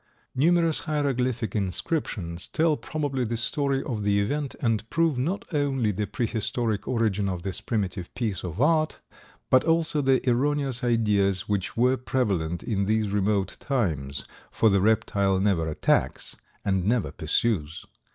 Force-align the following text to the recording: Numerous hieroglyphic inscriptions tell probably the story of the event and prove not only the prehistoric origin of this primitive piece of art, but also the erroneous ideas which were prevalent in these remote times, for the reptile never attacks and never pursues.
Numerous 0.33 0.79
hieroglyphic 0.85 1.55
inscriptions 1.55 2.47
tell 2.47 2.75
probably 2.75 3.23
the 3.23 3.37
story 3.37 3.83
of 3.83 4.03
the 4.03 4.19
event 4.19 4.55
and 4.59 4.89
prove 4.89 5.15
not 5.15 5.45
only 5.53 5.91
the 5.91 6.07
prehistoric 6.07 6.87
origin 6.87 7.29
of 7.29 7.43
this 7.43 7.61
primitive 7.61 8.11
piece 8.15 8.43
of 8.43 8.59
art, 8.59 8.99
but 9.51 9.63
also 9.63 10.01
the 10.01 10.27
erroneous 10.27 10.83
ideas 10.83 11.47
which 11.47 11.77
were 11.77 11.97
prevalent 11.97 12.63
in 12.63 12.85
these 12.85 13.09
remote 13.09 13.57
times, 13.59 14.25
for 14.49 14.71
the 14.71 14.81
reptile 14.81 15.39
never 15.39 15.69
attacks 15.69 16.35
and 16.65 16.83
never 16.83 17.11
pursues. 17.11 17.85